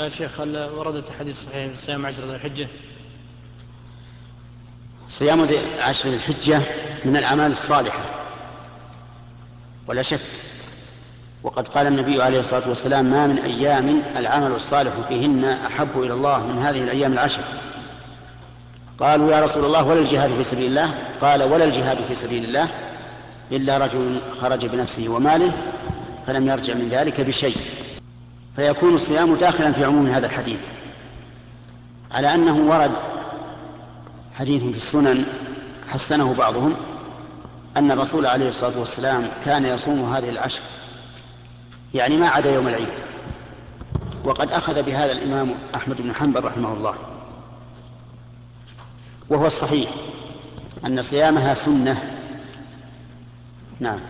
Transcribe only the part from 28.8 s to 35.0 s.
الصيام داخلا في عموم هذا الحديث على أنه ورد حديث في